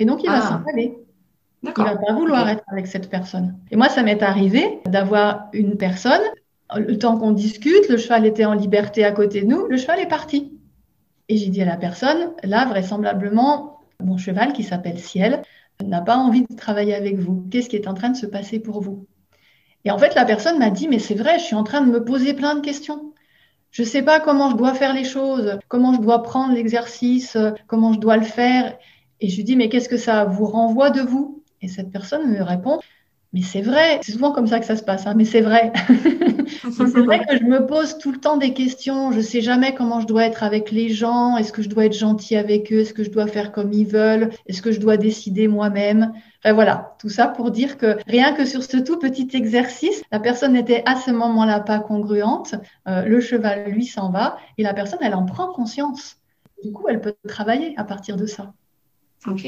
[0.00, 0.48] Et donc, il va ah.
[0.48, 0.98] s'en aller.
[1.62, 3.54] Il ne va pas vouloir être avec cette personne.
[3.70, 6.20] Et moi, ça m'est arrivé d'avoir une personne,
[6.76, 10.00] le temps qu'on discute, le cheval était en liberté à côté de nous, le cheval
[10.00, 10.52] est parti.
[11.28, 15.42] Et j'ai dit à la personne, là, vraisemblablement, mon cheval qui s'appelle Ciel
[15.82, 17.46] n'a pas envie de travailler avec vous.
[17.50, 19.06] Qu'est-ce qui est en train de se passer pour vous?
[19.84, 21.90] Et en fait, la personne m'a dit, mais c'est vrai, je suis en train de
[21.90, 23.12] me poser plein de questions.
[23.70, 27.36] Je ne sais pas comment je dois faire les choses, comment je dois prendre l'exercice,
[27.66, 28.78] comment je dois le faire.
[29.20, 31.42] Et je lui dis, mais qu'est-ce que ça vous renvoie de vous?
[31.60, 32.78] Et cette personne me répond,
[33.34, 35.72] mais c'est vrai, c'est souvent comme ça que ça se passe, hein, mais c'est vrai.
[36.72, 39.74] c'est vrai que je me pose tout le temps des questions, je ne sais jamais
[39.74, 42.78] comment je dois être avec les gens, est-ce que je dois être gentil avec eux,
[42.78, 46.12] est-ce que je dois faire comme ils veulent, est-ce que je dois décider moi-même?
[46.44, 50.20] Enfin, voilà, tout ça pour dire que rien que sur ce tout petit exercice, la
[50.20, 52.54] personne n'était à ce moment-là pas congruente,
[52.86, 56.18] euh, le cheval, lui, s'en va, et la personne, elle en prend conscience.
[56.62, 58.52] Du coup, elle peut travailler à partir de ça.
[59.26, 59.44] Ok.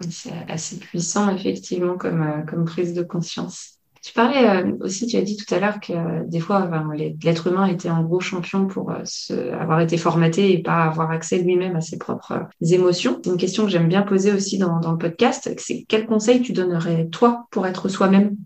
[0.00, 3.78] C'est assez puissant, effectivement, comme, euh, comme prise de conscience.
[4.02, 7.46] Tu parlais euh, aussi, tu as dit tout à l'heure que euh, des fois, l'être
[7.46, 11.76] humain était un gros champion pour se, avoir été formaté et pas avoir accès lui-même
[11.76, 13.20] à ses propres émotions.
[13.22, 15.52] C'est une question que j'aime bien poser aussi dans, dans le podcast.
[15.58, 18.36] C'est quel conseil tu donnerais toi pour être soi-même?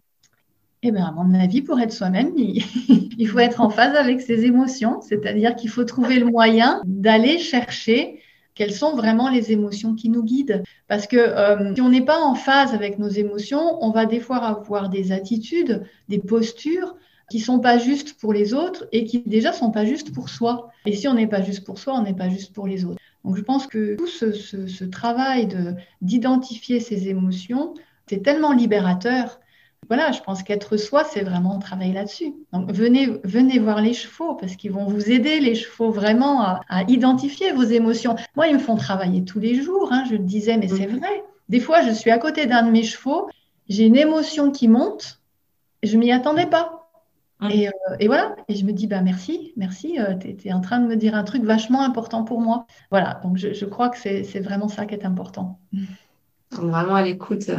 [0.83, 4.45] Eh bien, à mon avis, pour être soi-même, il faut être en phase avec ses
[4.45, 8.21] émotions, c'est-à-dire qu'il faut trouver le moyen d'aller chercher
[8.57, 10.65] quelles sont vraiment les émotions qui nous guident?
[10.89, 14.19] Parce que euh, si on n'est pas en phase avec nos émotions, on va des
[14.19, 16.97] fois avoir des attitudes, des postures
[17.31, 20.71] qui sont pas justes pour les autres et qui déjà sont pas justes pour soi.
[20.87, 22.99] Et si on n'est pas juste pour soi, on n'est pas juste pour les autres.
[23.25, 25.49] Donc je pense que tout ce, ce, ce travail
[26.01, 27.75] d'identifier ces émotions,
[28.09, 29.41] c'est tellement libérateur
[29.89, 32.35] voilà, je pense qu'être soi, c'est vraiment travailler là-dessus.
[32.53, 36.61] Donc venez, venez voir les chevaux parce qu'ils vont vous aider, les chevaux, vraiment à,
[36.89, 38.17] identifier vos émotions.
[38.35, 41.25] Moi, ils me font travailler tous les jours, hein, je le disais, mais c'est vrai.
[41.49, 43.29] Des fois, je suis à côté d'un de mes chevaux,
[43.69, 45.21] j'ai une émotion qui monte,
[45.83, 46.89] je m'y attendais pas.
[47.51, 47.71] Et, euh,
[48.01, 50.87] et, voilà, et je me dis, bah merci, merci, euh, tu es, en train de
[50.87, 52.67] me dire un truc vachement important pour moi.
[52.91, 55.61] Voilà, donc je, je crois que c'est vraiment ça qui est important.
[56.51, 57.51] Vraiment à l'écoute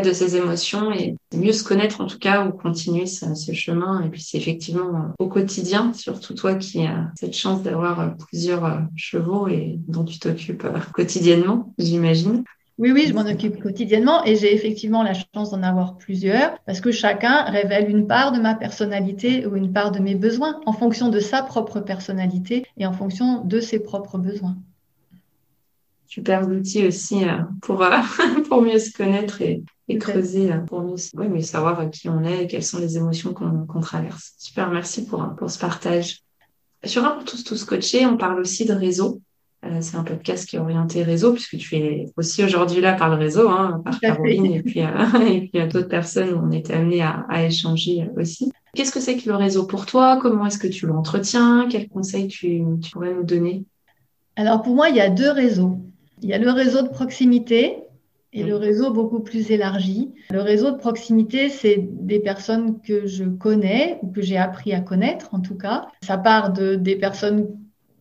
[0.00, 4.02] de ses émotions et mieux se connaître en tout cas ou continuer ce, chemin.
[4.02, 8.08] Et puis c'est effectivement euh, au quotidien, surtout toi qui as cette chance d'avoir euh,
[8.28, 12.44] plusieurs euh, chevaux et dont tu t'occupes quotidiennement, j'imagine.
[12.76, 16.80] Oui, oui, je m'en occupe quotidiennement et j'ai effectivement la chance d'en avoir plusieurs parce
[16.80, 20.72] que chacun révèle une part de ma personnalité ou une part de mes besoins en
[20.72, 24.56] fonction de sa propre personnalité et en fonction de ses propres besoins
[26.06, 27.22] super outil aussi
[27.60, 27.84] pour,
[28.48, 29.64] pour mieux se connaître et,
[29.98, 33.34] creuser euh, pour nous, oui, mieux savoir qui on est et quelles sont les émotions
[33.34, 34.34] qu'on traverse.
[34.38, 36.20] Super, merci pour, pour ce partage.
[36.84, 39.20] Sur un pour tous, tous coachés, on parle aussi de réseau.
[39.80, 43.16] c'est un podcast qui est orienté réseau, puisque tu es aussi aujourd'hui là par le
[43.16, 44.80] réseau, hein, par Caroline et puis,
[45.26, 48.52] et puis d'autres personnes où on était amené à, à échanger aussi.
[48.74, 50.18] Qu'est-ce que c'est que le réseau pour toi?
[50.20, 51.68] Comment est-ce que tu l'entretiens?
[51.70, 53.64] Quels conseils tu, tu pourrais nous donner?
[54.36, 55.78] Alors pour moi, il y a deux réseaux.
[56.22, 57.83] Il y a le réseau de proximité
[58.34, 60.12] et le réseau beaucoup plus élargi.
[60.30, 64.80] Le réseau de proximité, c'est des personnes que je connais ou que j'ai appris à
[64.80, 65.86] connaître en tout cas.
[66.02, 67.46] Ça part de des personnes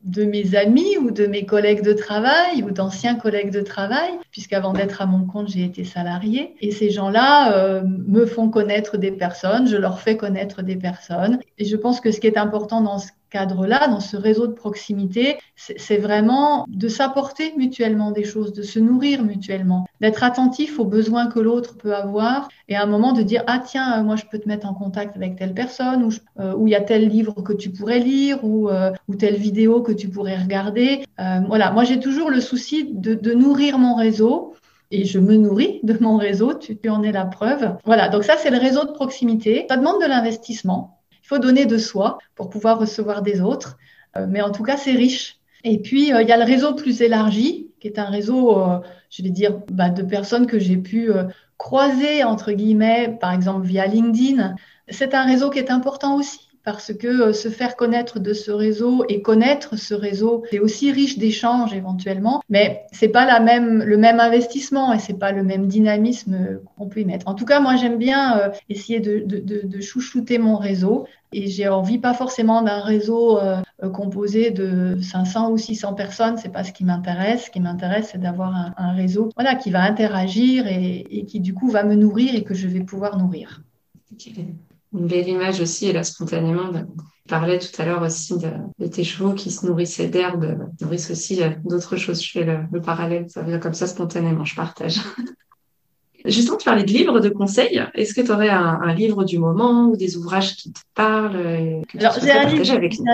[0.03, 4.73] de mes amis ou de mes collègues de travail ou d'anciens collègues de travail, puisqu'avant
[4.73, 6.55] d'être à mon compte, j'ai été salarié.
[6.59, 11.39] Et ces gens-là euh, me font connaître des personnes, je leur fais connaître des personnes.
[11.57, 14.53] Et je pense que ce qui est important dans ce cadre-là, dans ce réseau de
[14.53, 20.85] proximité, c'est vraiment de s'apporter mutuellement des choses, de se nourrir mutuellement, d'être attentif aux
[20.85, 24.15] besoins que l'autre peut avoir et à un moment de dire ah tiens euh, moi
[24.15, 27.07] je peux te mettre en contact avec telle personne ou euh, il y a tel
[27.07, 31.05] livre que tu pourrais lire ou, euh, telle vidéo que tu pourrais regarder.
[31.47, 34.53] voilà, moi j'ai toujours le souci de, nourrir mon réseau
[34.91, 37.77] et je me nourris de mon réseau, tu en es la preuve.
[37.83, 39.65] Voilà, donc ça c'est le réseau de proximité.
[39.69, 40.92] Ça demande de l'investissement.
[41.23, 43.77] Il faut donner de soi pour pouvoir recevoir des autres.
[44.17, 45.37] Euh, mais en tout cas, c'est riche.
[45.63, 48.79] Et puis, euh, il y a le réseau plus élargi, qui est un réseau, euh,
[49.09, 51.11] je vais dire, bah, de personnes que j'ai pu
[51.57, 54.55] croiser, entre guillemets, par exemple via LinkedIn.
[54.89, 58.51] C'est un réseau qui est important aussi parce que euh, se faire connaître de ce
[58.51, 63.83] réseau et connaître ce réseau, c'est aussi riche d'échanges éventuellement, mais c'est pas la même,
[63.83, 67.27] le même investissement et c'est pas le même dynamisme qu'on peut y mettre.
[67.27, 71.47] En tout cas, moi, j'aime bien euh, essayer de, de, de, chouchouter mon réseau et
[71.47, 73.61] j'ai envie pas forcément d'un réseau euh,
[73.93, 77.45] composé de 500 ou 600 personnes, c'est pas ce qui m'intéresse.
[77.45, 81.69] Ce qui m'intéresse, c'est d'avoir un, réseau, voilà, qui va interagir et, qui du coup
[81.69, 83.61] va me nourrir et que je vais pouvoir nourrir
[84.93, 88.87] une belle image aussi, et là, spontanément, bah, tu parlais tout à l'heure aussi de,
[88.87, 92.21] tes chevaux qui se nourrissaient d'herbe, nourrissent aussi euh, d'autres choses.
[92.23, 94.99] Je fais le, parallèle, ça vient comme ça spontanément, je partage.
[96.25, 97.83] Justement, tu parlais de livres, de conseils.
[97.95, 101.81] Est-ce que tu aurais un, livre du moment ou des ouvrages qui te parlent euh,
[101.99, 102.45] Alors, j'ai un,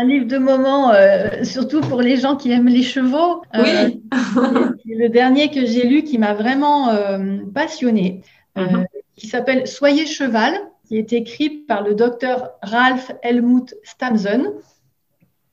[0.03, 3.41] livre, de moment, euh, surtout pour les gens qui aiment les chevaux.
[3.55, 4.03] oui.
[4.85, 6.95] le dernier que j'ai lu qui m'a vraiment
[7.53, 8.21] passionné,
[8.55, 8.85] mm-hmm.
[9.15, 14.53] qui s'appelle Soyez cheval qui est écrit par le docteur Ralph Helmut Stamsen.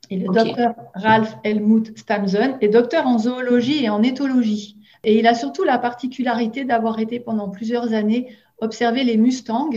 [0.09, 4.79] Et le docteur Ralph Helmut Stamsen est docteur en zoologie et en éthologie.
[5.05, 9.69] Et il a surtout la particularité d'avoir été pendant plusieurs années observer les mustangs.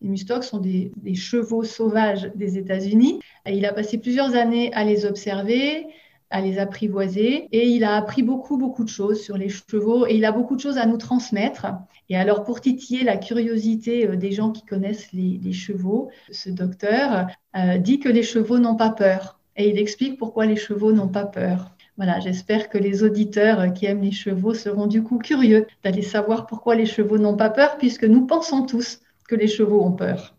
[0.00, 3.18] Les mustangs sont des, des chevaux sauvages des États-Unis.
[3.46, 5.88] Et il a passé plusieurs années à les observer,
[6.30, 7.48] à les apprivoiser.
[7.52, 10.56] Et il a appris beaucoup, beaucoup de choses sur les chevaux et il a beaucoup
[10.56, 11.66] de choses à nous transmettre.
[12.08, 17.26] Et alors, pour titiller la curiosité euh, des gens qui connaissent les, chevaux, ce docteur
[17.56, 19.38] euh, dit que les chevaux n'ont pas peur.
[19.56, 21.72] Et il explique pourquoi les chevaux n'ont pas peur.
[21.96, 26.02] Voilà, j'espère que les auditeurs euh, qui aiment les chevaux seront du coup curieux d'aller
[26.02, 29.92] savoir pourquoi les chevaux n'ont pas peur, puisque nous pensons tous que les chevaux ont
[29.92, 30.34] peur.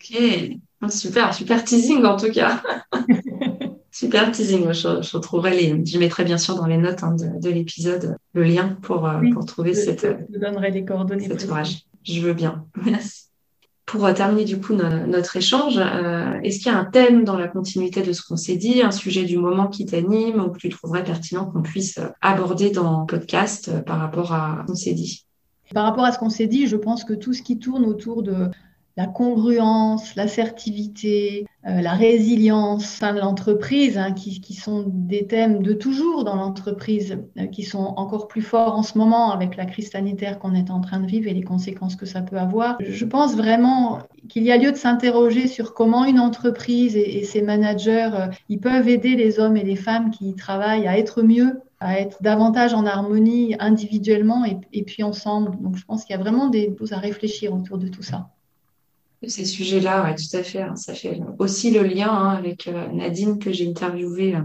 [0.00, 0.18] Ok,
[0.88, 2.62] super, super teasing en tout cas.
[3.92, 4.72] Super teasing.
[4.72, 8.16] Je, je retrouverai les, je mettrai bien sûr dans les notes hein, de, de l'épisode
[8.32, 10.06] le lien pour, euh, pour trouver cette.
[10.32, 11.28] Je donnerai les coordonnées.
[11.28, 11.82] Cet ouvrage.
[12.02, 12.64] Je veux bien.
[12.84, 13.24] Merci.
[13.84, 17.36] Pour euh, terminer du coup notre échange, euh, est-ce qu'il y a un thème dans
[17.36, 20.58] la continuité de ce qu'on s'est dit, un sujet du moment qui t'anime ou que
[20.58, 24.94] tu trouverais pertinent qu'on puisse aborder dans le podcast par rapport à ce qu'on s'est
[24.94, 25.26] dit?
[25.74, 28.22] Par rapport à ce qu'on s'est dit, je pense que tout ce qui tourne autour
[28.22, 28.48] de
[28.96, 36.24] la congruence, l'assertivité, euh, la résilience de l'entreprise, hein, qui, sont des thèmes de toujours
[36.24, 40.38] dans l'entreprise, euh, qui sont encore plus forts en ce moment avec la crise sanitaire
[40.38, 42.76] qu'on est en train de vivre et les conséquences que ça peut avoir.
[42.80, 47.24] Je pense vraiment qu'il y a lieu de s'interroger sur comment une entreprise et, et
[47.24, 50.98] ses managers, euh, ils peuvent aider les hommes et les femmes qui y travaillent à
[50.98, 55.60] être mieux à être davantage en harmonie individuellement et, et puis ensemble.
[55.60, 58.30] Donc je pense qu'il y a vraiment des choses à réfléchir autour de tout ça
[59.28, 60.62] ces sujets-là, ouais, tout à fait.
[60.62, 60.76] Hein.
[60.76, 64.42] Ça fait aussi le lien hein, avec euh, Nadine que j'ai interviewée euh,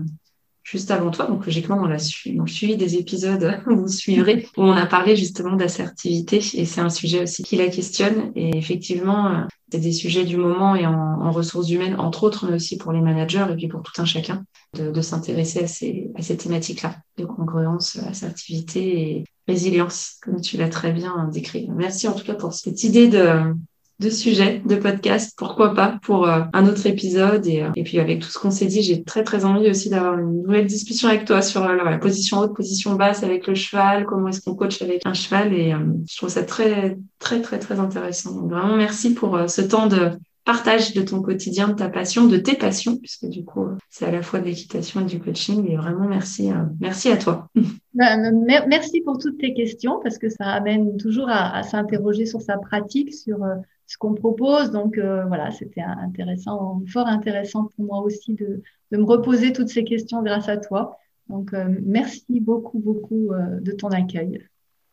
[0.63, 1.25] juste avant toi.
[1.25, 5.55] Donc logiquement, on l'a suivi, suivi des épisodes, vous suivrez, où on a parlé justement
[5.55, 6.37] d'assertivité.
[6.53, 8.31] Et c'est un sujet aussi qui la questionne.
[8.35, 12.55] Et effectivement, euh, c'est des sujets du moment et en, ressources humaines, entre autres, mais
[12.55, 16.09] aussi pour les managers et puis pour tout un chacun, de, de s'intéresser à ces,
[16.15, 21.67] à ces thématiques-là, de congruence, assertivité et résilience, comme tu l'as très bien décrit.
[21.69, 23.53] Merci en tout cas pour cette idée de
[23.99, 27.47] de sujets, de podcast, pourquoi pas, pour euh, un autre épisode.
[27.47, 29.89] Et, euh, et puis avec tout ce qu'on s'est dit, j'ai très très envie aussi
[29.89, 33.55] d'avoir une nouvelle discussion avec toi sur euh, la position haute, position basse avec le
[33.55, 35.53] cheval, comment est-ce qu'on coach avec un cheval.
[35.53, 35.73] Et
[36.09, 38.33] je trouve ça très très très très intéressant.
[38.33, 40.11] Donc vraiment merci pour ce temps de
[40.45, 44.11] partage de ton quotidien, de ta passion, de tes passions, puisque du coup, c'est à
[44.11, 45.69] la fois de l'équitation et du coaching.
[45.69, 47.49] Et vraiment, merci, merci à toi.
[47.93, 52.41] Ben, merci pour toutes tes questions, parce que ça amène toujours à, à s'interroger sur
[52.41, 53.39] sa pratique, sur
[53.87, 54.71] ce qu'on propose.
[54.71, 59.83] Donc euh, voilà, c'était intéressant, fort intéressant pour moi aussi de, me reposer toutes ces
[59.83, 60.97] questions grâce à toi.
[61.29, 64.45] Donc euh, merci beaucoup, beaucoup euh, de ton accueil.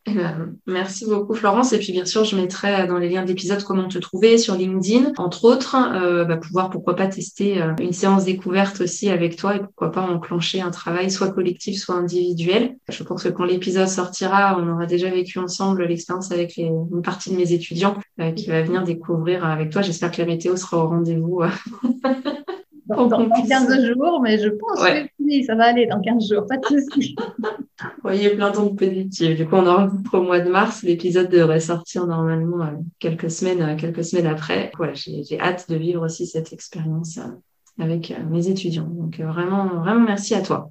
[0.06, 1.72] Eh ben, merci beaucoup Florence.
[1.72, 5.12] Et puis bien sûr, je mettrai dans les liens d'épisode comment te trouver sur LinkedIn,
[5.16, 9.56] entre autres, euh, bah, pouvoir pourquoi pas tester euh, une séance découverte aussi avec toi
[9.56, 12.76] et pourquoi pas enclencher un travail soit collectif, soit individuel.
[12.90, 17.30] Je pense que quand l'épisode sortira, on aura déjà vécu ensemble l'expérience avec une partie
[17.30, 19.80] de mes étudiants euh, qui va venir découvrir avec toi.
[19.80, 21.40] J'espère que la météo sera au rendez-vous.
[22.86, 26.56] dans, 15 jours, mais je pense que oui, ça va aller dans 15 jours, pas
[26.56, 27.16] de souci.
[28.02, 29.36] Voyez plein de positif.
[29.36, 30.82] Du coup, on enregistre au mois de mars.
[30.82, 34.70] L'épisode devrait sortir normalement euh, quelques semaines, euh, quelques semaines après.
[34.76, 38.88] Voilà, j'ai hâte de vivre aussi cette expérience euh, avec mes étudiants.
[38.88, 40.70] Donc vraiment, vraiment merci à toi.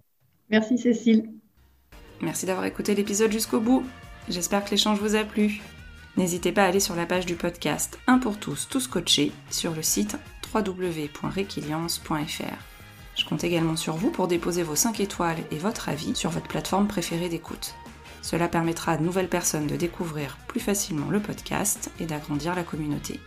[0.49, 1.29] Merci Cécile.
[2.21, 3.83] Merci d'avoir écouté l'épisode jusqu'au bout.
[4.29, 5.61] J'espère que l'échange vous a plu.
[6.15, 9.73] N'hésitez pas à aller sur la page du podcast Un pour tous, tous coachés sur
[9.73, 10.15] le site
[10.53, 12.73] www.requiliance.fr.
[13.15, 16.47] Je compte également sur vous pour déposer vos 5 étoiles et votre avis sur votre
[16.47, 17.75] plateforme préférée d'écoute.
[18.21, 22.63] Cela permettra à de nouvelles personnes de découvrir plus facilement le podcast et d'agrandir la
[22.63, 23.19] communauté.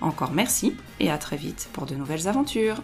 [0.00, 2.82] Encore merci et à très vite pour de nouvelles aventures